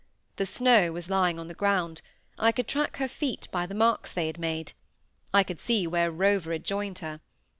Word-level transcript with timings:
The 0.37 0.47
snow 0.47 0.91
was 0.91 1.11
lying 1.11 1.37
on 1.37 1.47
the 1.47 1.53
ground; 1.53 2.01
I 2.35 2.51
could 2.51 2.67
track 2.67 2.97
her 2.97 3.07
feet 3.07 3.47
by 3.51 3.67
the 3.67 3.75
marks 3.75 4.11
they 4.11 4.25
had 4.25 4.39
made; 4.39 4.71
I 5.31 5.43
could 5.43 5.59
see 5.59 5.85
where 5.85 6.09
Rover 6.09 6.53
had 6.53 6.63
joined 6.63 6.97
her. 7.05 7.21